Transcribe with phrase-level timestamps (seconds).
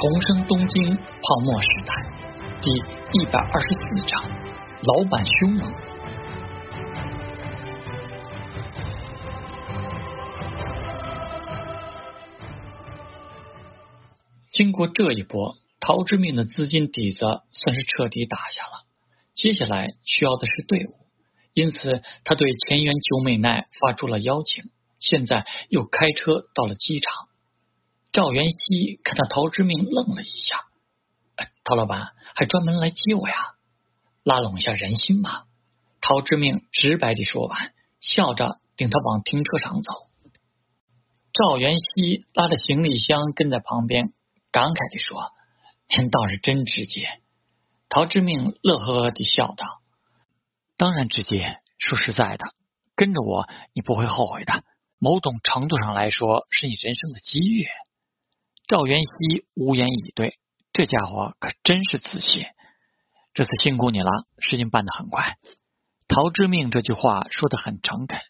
[0.00, 1.92] 重生东京泡沫时代
[2.62, 4.22] 第一百二十四章：
[4.82, 5.74] 老板凶猛。
[14.52, 17.18] 经过这一波，陶之命的资金底子
[17.50, 18.84] 算是彻底打下了。
[19.34, 20.94] 接下来需要的是队伍，
[21.54, 24.62] 因此他对前原久美奈发出了邀请。
[25.00, 27.27] 现在又开车到了机场。
[28.10, 30.64] 赵元熙看到陶之命，愣了一下
[31.62, 33.34] ：“陶老板还专门来接我呀？
[34.24, 35.44] 拉拢一下人心嘛。”
[36.00, 39.92] 陶之命直白地说完，笑着领他往停车场走。
[41.32, 44.12] 赵元熙拉着行李箱跟在旁边，
[44.50, 45.30] 感慨地说
[45.96, 47.20] ：“您倒是真直接。”
[47.90, 49.80] 陶之命乐呵呵地笑道
[50.78, 51.58] ：“当然直接。
[51.76, 52.54] 说实在的，
[52.96, 54.64] 跟着我你不会后悔的。
[54.98, 57.66] 某种程度上来说，是你人生的机遇。”
[58.68, 60.34] 赵元熙无言以对，
[60.74, 62.44] 这家伙可真是自信。
[63.32, 65.36] 这次辛苦你了，事情办得很快。
[66.06, 68.20] 陶之命这句话说的很诚恳。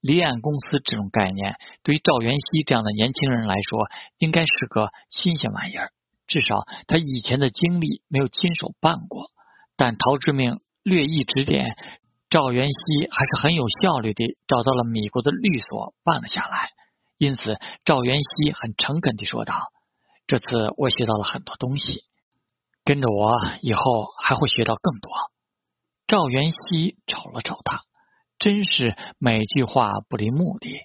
[0.00, 3.78] 离岸公司这种概念，对于赵元熙这样的年轻人来说，
[4.16, 5.90] 应该是个新鲜玩意儿。
[6.26, 9.30] 至少他以前的经历没有亲手办过。
[9.76, 11.76] 但陶之命略一指点，
[12.30, 16.70] 赵元熙还是很有效率的找到了米国的律所办了下来。
[17.18, 19.54] 因此，赵元熙很诚恳地说道。
[20.26, 20.44] 这次
[20.78, 22.04] 我学到了很多东西，
[22.84, 23.82] 跟着我以后
[24.22, 25.10] 还会学到更多。
[26.06, 27.82] 赵元熙瞅了瞅他，
[28.38, 30.78] 真是每句话不离目的。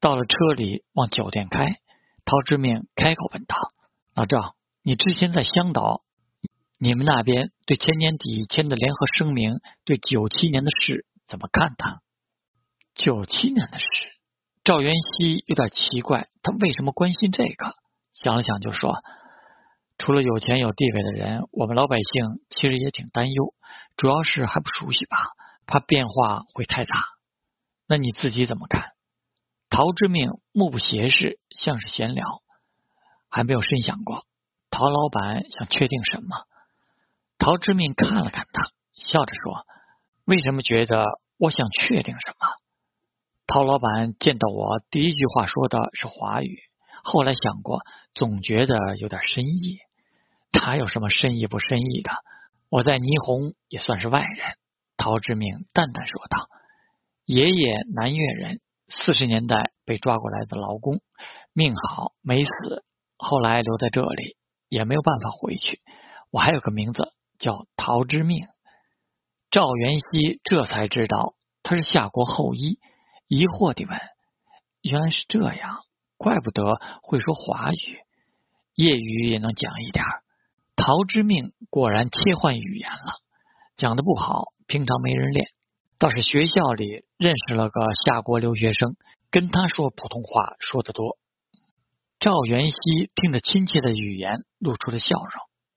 [0.00, 1.66] 到了车里往酒店开，
[2.24, 3.56] 陶之命开口问道
[4.14, 6.02] ：“老赵，你之前在香岛，
[6.78, 12.00] 你们那边对前年底签的联合声明，对九七年的事怎么看的？”
[12.94, 13.86] 九七年的事，
[14.68, 17.72] 赵元熙有点奇怪，他为什么关心这个？
[18.12, 18.98] 想了想，就说
[19.96, 23.54] ：“除了有钱有地位的人，我们老百姓其实也挺担忧，
[23.96, 25.16] 主要是还不熟悉吧，
[25.64, 27.02] 怕变化会太大。
[27.86, 28.90] 那你自己怎么看？”
[29.70, 32.26] 陶之命目不斜视，像是闲聊，
[33.30, 34.26] 还没有深想过。
[34.68, 36.44] 陶老板想确定什么？
[37.38, 39.64] 陶之命看了看他，笑着说
[40.28, 41.04] ：“为什么觉得
[41.38, 42.48] 我想确定什么？”
[43.48, 46.58] 陶老板见到我，第一句话说的是华语。
[47.02, 47.80] 后来想过，
[48.12, 49.78] 总觉得有点深意。
[50.52, 52.10] 哪有什么深意不深意的？
[52.68, 54.46] 我在霓虹也算是外人。
[54.98, 56.46] 陶之命淡淡说道
[57.24, 61.00] ：“爷爷南越人，四十年代被抓过来的劳工，
[61.54, 62.50] 命好没死。
[63.16, 64.36] 后来留在这里，
[64.68, 65.80] 也没有办法回去。
[66.30, 68.44] 我还有个名字叫陶之命。”
[69.50, 71.32] 赵元熙这才知道
[71.62, 72.78] 他是夏国后裔，
[73.28, 73.96] 疑惑地问
[74.82, 75.84] ：“原来是这样。”
[76.18, 78.00] 怪不得会说华语，
[78.74, 80.04] 业余也能讲一点。
[80.74, 83.22] 陶之命果然切换语言了，
[83.76, 85.46] 讲的不好，平常没人练，
[85.96, 88.96] 倒是学校里认识了个夏国留学生，
[89.30, 91.18] 跟他说普通话说的多。
[92.18, 92.76] 赵元熙
[93.14, 95.30] 听着亲切的语言，露出了笑容，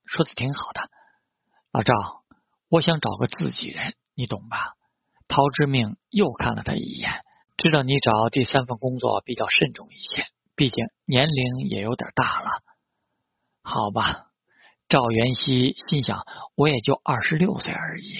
[0.06, 0.90] 说的挺好的。
[1.70, 1.94] 老赵，
[2.68, 4.72] 我想找个自己人，你懂吧？
[5.28, 7.22] 陶之命又看了他一眼。
[7.62, 12.50] 知道你找第三份工作比较慎重一些，毕竟年龄也有点大了。
[13.62, 14.26] 好吧，
[14.88, 18.16] 赵元熙心想，我也就二十六岁而已。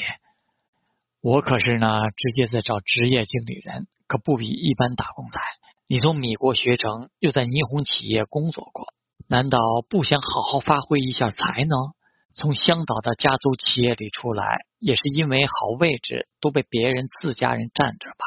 [1.20, 5.40] 我可是呢，直接在找职业经理人，可不比一般打工仔。
[5.88, 8.94] 你从米国学成，又在霓虹企业工作过，
[9.26, 11.94] 难道不想好好发挥一下才能？
[12.32, 18.21] 从香岛的家族企业里出来，也是因为好位置都被别人自家人占着吧？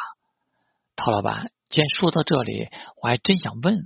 [0.95, 2.69] 陶老板，既然说到这里，
[3.01, 3.83] 我还真想问问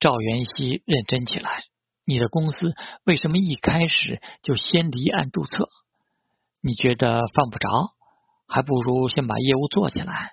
[0.00, 1.64] 赵元熙，认真起来，
[2.04, 2.72] 你的公司
[3.04, 5.68] 为什么一开始就先离岸注册？
[6.60, 7.94] 你觉得犯不着，
[8.46, 10.30] 还不如先把业务做起来。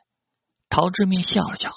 [0.69, 1.71] 陶志明笑了笑，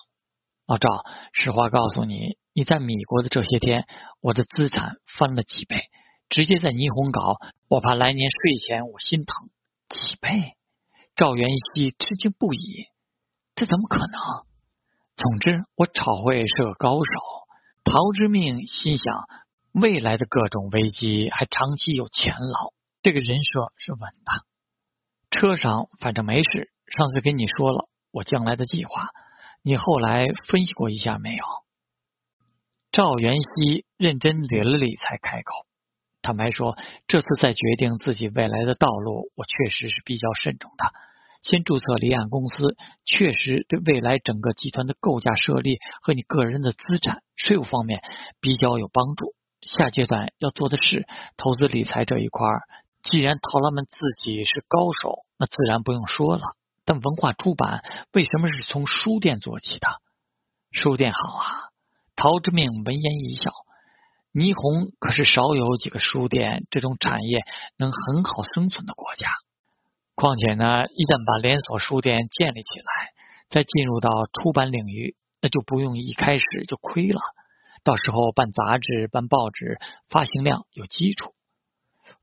[0.67, 0.88] 老赵，
[1.32, 3.87] 实话告诉你，你在米国的这些天，
[4.20, 5.82] 我的资产翻了几倍，
[6.29, 7.37] 直接在霓虹搞，
[7.69, 9.34] 我怕来年税前我心疼。
[9.88, 10.55] 几倍？
[11.17, 12.87] 赵元熙吃惊不已。
[13.55, 14.21] 这怎么可能？
[15.17, 17.11] 总之，我炒汇是个高手。
[17.85, 19.25] 陶之命心想，
[19.73, 22.73] 未来的各种危机还长期有钱捞，
[23.03, 24.45] 这个人设是稳的。
[25.31, 26.71] 车上反正没事。
[26.87, 29.11] 上次跟你说了我将来的计划，
[29.62, 31.45] 你后来分析过一下没有？
[32.91, 35.67] 赵元熙认真理了理，才开口。
[36.23, 40.93] 坦白说，这次在决定自己未来的道路，我确实是比较慎重的。
[41.44, 42.75] 先注册离岸公司，
[43.05, 48.02] 确实对未来整个集团的构架设立和你个人的资产税务方面
[48.41, 49.35] 比较有帮助。
[49.61, 51.06] 下阶段要做的是
[51.37, 52.49] 投资理财这一块。
[53.02, 56.43] 既然陶老们自己是高手，那自然不用说了。
[56.87, 59.88] 但文化出版为什么是从书店做起的？
[60.70, 61.44] 书店好啊！
[62.17, 63.52] 陶之命闻言一笑。
[64.32, 67.43] 霓虹可是少有几个书店这种产业
[67.76, 69.31] 能很好生存的国家。
[70.14, 73.12] 况且呢，一旦把连锁书店建立起来，
[73.50, 77.20] 再进入到出版领域，那就不用一开始就亏了。
[77.82, 79.78] 到时候办杂志、办报纸，
[80.08, 81.34] 发行量有基础。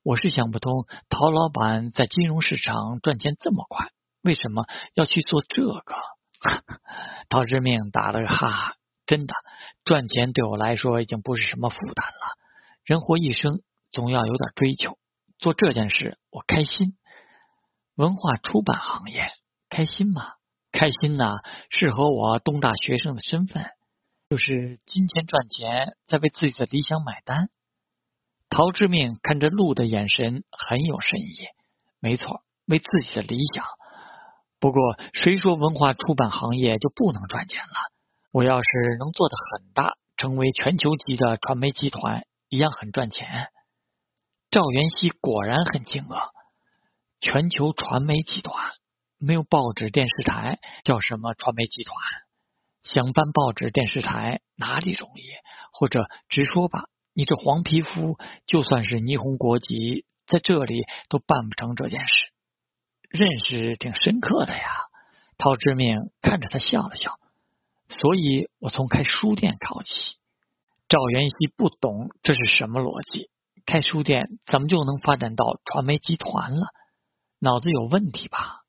[0.03, 3.89] 我是想不通，陶老板在金融市场赚钱这么快，
[4.23, 5.95] 为什么要去做这个？
[7.29, 9.33] 陶之命打了个哈哈，真的，
[9.83, 12.37] 赚钱对我来说已经不是什么负担了。
[12.83, 13.61] 人活一生，
[13.91, 14.97] 总要有点追求。
[15.37, 16.95] 做这件事，我开心。
[17.95, 19.31] 文化出版行业
[19.69, 20.33] 开心吗？
[20.71, 21.39] 开心呐，
[21.69, 23.65] 适合我东大学生的身份，
[24.29, 27.49] 就是金钱赚钱，在为自己的理想买单。
[28.49, 31.47] 陶志命看着鹿的眼神很有深意。
[31.99, 33.65] 没错，为自己的理想。
[34.59, 37.91] 不过，谁说文化出版行业就不能赚钱了？
[38.31, 43.49] 我要是能做的很大，成为全球级的传媒集团，一样很赚钱。
[44.49, 46.29] 赵元熙果然很惊愕。
[47.21, 48.71] 全球传媒集团
[49.19, 51.95] 没有报纸电视台，叫什么传媒集团？
[52.81, 55.21] 想办报纸电视台哪里容易？
[55.71, 56.85] 或者直说吧。
[57.13, 62.31] 你这黄皮肤，就算是霓虹国籍，在这里都办不成这件事。
[63.07, 64.71] 认识挺深刻的呀，
[65.37, 67.19] 陶之命看着他笑了笑。
[67.87, 70.17] 所以我从开书店考起。
[70.89, 73.29] 赵元熙不懂这是什么逻辑，
[73.67, 76.65] 开书店怎么就能发展到传媒集团了？
[77.41, 78.61] 脑子有问题吧？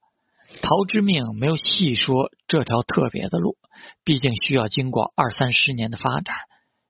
[0.62, 3.56] 陶之命没有细说这条特别的路，
[4.02, 6.34] 毕竟需要经过二三十年的发展。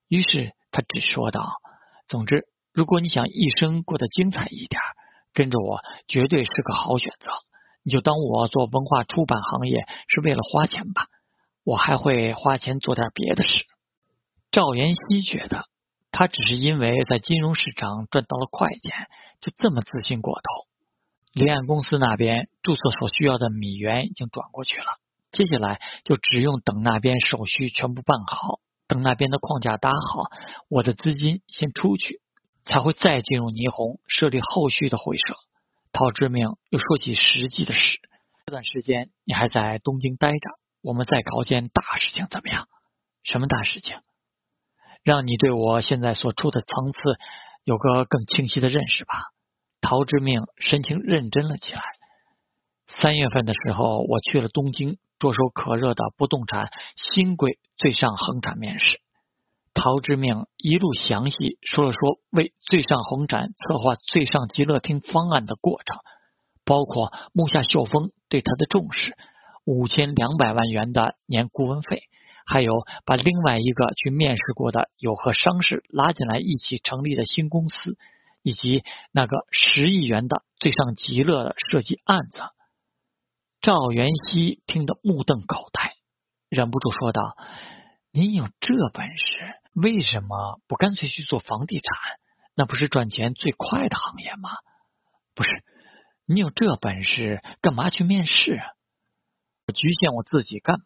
[0.08, 0.55] 于是。
[0.75, 1.56] 他只说道
[2.08, 4.81] ：“总之，如果你想一生过得精彩一点，
[5.34, 7.31] 跟着我绝对是个好选择。
[7.82, 11.08] 你就当我做文化出版行业是为了花钱吧，
[11.62, 13.67] 我还会花钱做点别的事。”
[14.50, 15.67] 赵元熙觉得
[16.11, 19.08] 他只是因为在金融市场赚到了快钱，
[19.43, 20.72] 就这么自信过头。
[21.32, 24.87] 离岸公司那边注册所需要的米元已经转过去了，
[25.31, 28.61] 接下来就只用等那边手续全部办好。
[28.88, 30.25] 等那边的框架搭好，
[30.69, 32.20] 我的资金先出去，
[32.62, 35.34] 才会再进入霓虹设立后续的会社。
[35.93, 37.99] 陶之命又说起实际的事，
[38.44, 40.38] 这段时间你还在东京待着，
[40.82, 42.69] 我们再搞件大事情怎么样？
[43.23, 43.96] 什么大事情？
[45.02, 46.99] 让你对我现在所处的层次
[47.64, 49.14] 有个更清晰的认识吧。
[49.82, 51.82] 陶之命神情认真了起来。
[52.87, 54.96] 三月份的时候，我去了东京。
[55.19, 58.99] 着手可热的不动产新贵最上恒产面试，
[59.73, 66.00] 陶之命一路详细说了说为最上恒产策划最上极乐厅方案的过程，
[66.64, 69.17] 包括木下秀峰对他的重视，
[69.64, 72.02] 五千两百万元的年顾问费，
[72.44, 72.73] 还有
[73.05, 77.96] 把另外一个去面试过的有和商事拉进来一起成立的新公司，
[78.43, 82.41] 以及那个十亿元的最上极乐的设计案子。
[83.61, 85.94] 赵元熙听得目瞪口呆，
[86.49, 87.37] 忍不住说道
[88.11, 92.19] ：“您有这本事，为什么不干脆去做房地产？
[92.55, 94.50] 那不是赚钱最快的行业吗？
[95.35, 95.50] 不是，
[96.26, 98.61] 你有这本事，干嘛去面试？
[99.66, 100.85] 我局限我自己干嘛？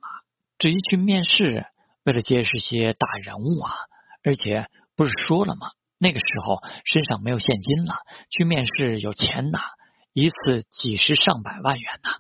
[0.59, 1.67] 至于去面试，
[2.05, 3.73] 为了结识些大人物啊！
[4.23, 5.71] 而且不是说了吗？
[5.99, 7.95] 那个时候身上没有现金了，
[8.31, 9.61] 去面试有钱拿，
[10.13, 12.11] 一次几十上百万元呢。”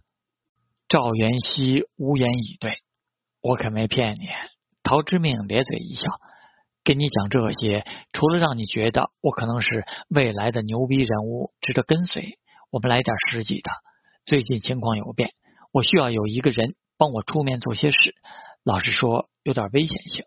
[0.88, 2.78] 赵元熙无言以对，
[3.40, 4.28] 我可没骗你。
[4.84, 6.12] 陶之命咧嘴一笑，
[6.84, 12.38] 跟你讲这些，除了让你觉得我可能是未来的牛逼人物，值得跟随，
[12.70, 13.70] 我们来点实际的。
[14.24, 15.32] 最近情况有变，
[15.72, 18.14] 我需要有一个人帮我出面做些事。
[18.62, 20.24] 老实说，有点危险性。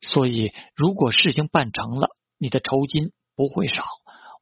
[0.00, 3.84] 所以，如果事情办成了，你的酬金不会少。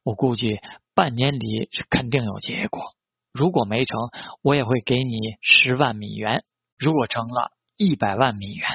[0.03, 0.61] 我估计
[0.93, 2.95] 半年里是肯定有结果。
[3.33, 3.99] 如果没成，
[4.41, 6.41] 我也会给你十万米元；
[6.77, 8.65] 如果成了，一百万米元。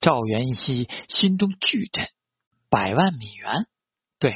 [0.00, 2.08] 赵元熙心中巨震，
[2.68, 3.66] 百万米元，
[4.18, 4.34] 对，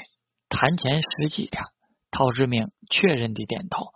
[0.49, 1.65] 谈钱实际点。
[2.11, 3.89] 陶之命确认地点头，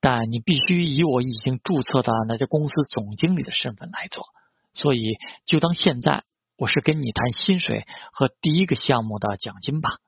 [0.00, 4.24] 但你必须以我已经注册的那家公司总经理的身份来做。
[4.74, 6.24] 所以，就当现在
[6.62, 9.98] 我是跟你谈薪水和第一个项目的奖金吧。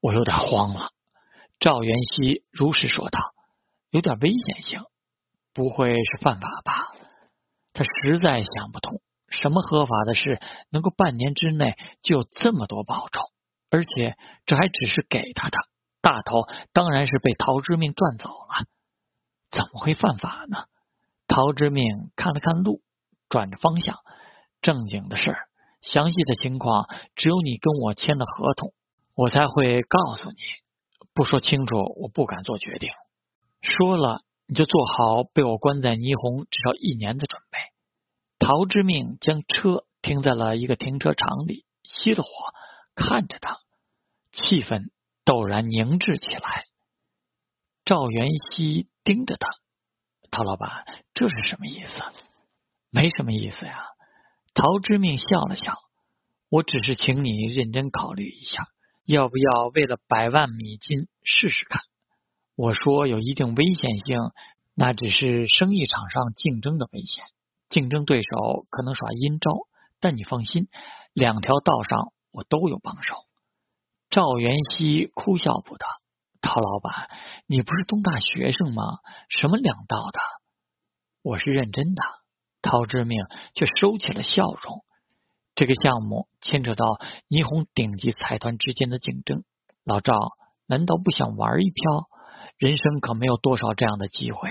[0.00, 0.88] 我有点慌了。
[1.60, 3.34] 赵元熙如实说道。
[3.90, 4.80] 有点危险性，
[5.52, 6.92] 不会是犯法吧？
[7.74, 10.40] 他实在想不通，什么合法的事
[10.70, 13.20] 能够半年之内就有这么多报酬，
[13.70, 14.16] 而且
[14.46, 15.58] 这还只是给他的，
[16.00, 18.66] 大头当然是被陶之命赚走了。
[19.50, 20.64] 怎么会犯法呢？
[21.28, 22.80] 陶之命看了看路，
[23.28, 23.98] 转着方向。
[24.62, 25.36] 正经的事，
[25.86, 28.74] 详细的情况只有你跟我签了合同，
[29.14, 30.36] 我才会告诉你。
[31.14, 32.90] 不说清楚，我不敢做决定。
[33.62, 37.58] 说了，你就做好被我关在霓虹至少一年的准备。
[38.38, 42.28] 陶之命将车停在了一个停车场里，熄了火，
[42.94, 43.58] 看着他，
[44.32, 44.90] 气氛
[45.24, 46.64] 陡然凝滞起来。
[47.84, 49.48] 赵元熙盯着他，
[50.30, 52.02] 陶老板，这是什么意思？
[52.90, 53.86] 没什么意思呀。
[54.56, 55.76] 陶之命笑了笑，
[56.48, 58.66] 我只是请你认真考虑一下，
[59.04, 61.82] 要不要为了百万美金试试看？
[62.56, 64.16] 我说有一定危险性，
[64.74, 67.22] 那只是生意场上竞争的危险，
[67.68, 69.52] 竞争对手可能耍阴招。
[70.00, 70.68] 但你放心，
[71.12, 73.14] 两条道上我都有帮手。
[74.08, 75.84] 赵元熙哭笑不得
[76.40, 77.10] ：“陶老板，
[77.46, 78.82] 你不是东大学生吗？
[79.28, 80.18] 什么两道的？
[81.20, 82.02] 我是认真的。”
[82.66, 83.18] 陶之命
[83.54, 84.84] 却收起了笑容。
[85.54, 86.84] 这个项目牵扯到
[87.30, 89.44] 霓虹顶级财团之间的竞争，
[89.84, 90.12] 老赵
[90.66, 92.08] 难道不想玩一票？
[92.58, 94.50] 人生可没有多少这样的机会。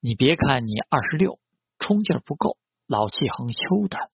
[0.00, 1.38] 你别看你二十六，
[1.78, 4.10] 冲劲不够，老气横秋的。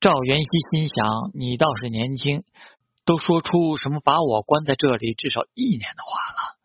[0.00, 2.44] 赵元熙心想：你倒是年轻，
[3.04, 6.58] 都说出什么把我关在这里至少一年的话了。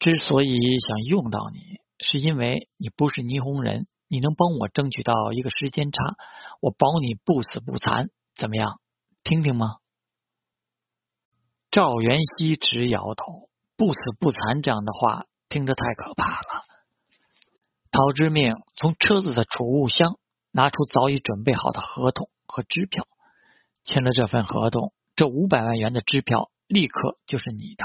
[0.00, 1.60] 之所以想用到你，
[2.00, 6.16] 是因为你不是霓虹人，你能帮我争取到一个时间差，
[6.60, 8.08] 我保你不死不残。
[8.34, 8.80] 怎么样？
[9.22, 9.76] 听听吗？
[11.70, 13.48] 赵元熙直摇头。
[13.76, 16.64] 不死不残这样的话听着太可怕了。
[17.90, 20.18] 陶之命从车子的储物箱
[20.50, 23.08] 拿出早已准备好的合同和支票，
[23.82, 27.84] 签了这份合同，这五百万元的支票立刻就是你的。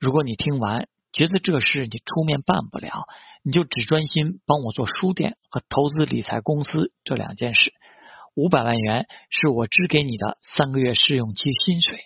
[0.00, 3.06] 如果你听完觉得这事你出面办不了，
[3.42, 7.72] 你就只专心帮我做书店和投资理财公司这两件事。
[8.34, 12.00] 五百万元是我支给你的三个月试用期薪水。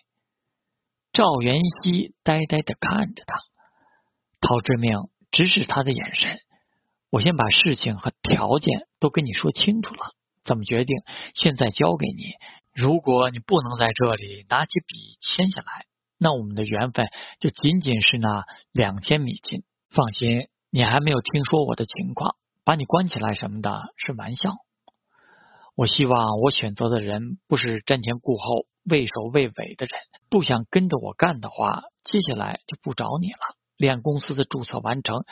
[1.12, 3.38] 赵元熙呆呆的看着他，
[4.40, 4.98] 陶志明
[5.30, 6.40] 直视他的眼神。
[7.10, 10.96] 我先把事情和条件都跟你说清楚了，怎么决定
[11.34, 12.34] 现在交给你。
[12.74, 15.86] 如果你不能在这里拿起笔签下来，
[16.18, 17.06] 那我们的缘分
[17.40, 19.64] 就仅仅是那两千美金。
[19.90, 24.52] 放心，你还没有听说我的情况，把你关起来什么的是玩笑。
[25.74, 28.66] 我希望我选择的人不是瞻前顾后。
[28.88, 33.56] 畏首畏尾的人不想跟着我干的话，接下来就不找你了。
[33.76, 35.24] 练公司的注册完成，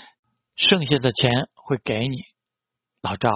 [0.56, 2.16] 剩下的钱会给你。
[3.00, 3.30] 老赵，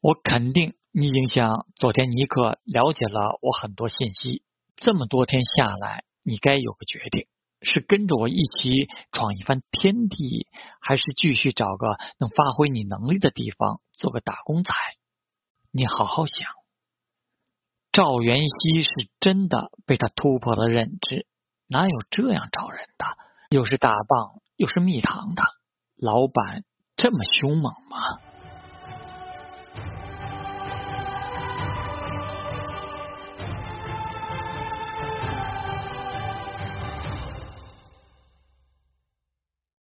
[0.00, 4.44] 我肯定你已经向佐田尼克了解了我很多信息。
[4.76, 7.26] 这么多天下来，你该有个决定：
[7.62, 10.46] 是跟着我一起闯一番天地，
[10.80, 14.72] 还是继续找个能发挥你能力的地方做个打工仔？
[15.70, 16.52] 你好好想。
[17.90, 21.26] 赵元熙是真的被他突破了认知，
[21.66, 23.06] 哪有这样找人的？
[23.50, 25.42] 又是大棒，又是蜜糖的，
[25.96, 26.64] 老板
[26.96, 28.27] 这么凶猛吗？